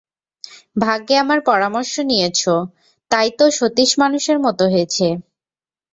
[0.75, 2.53] ভাগ্যে আমার পরামর্শ নিয়েছো,
[3.11, 5.07] তাই তো সতীশ মানুষের মতো হয়েছে।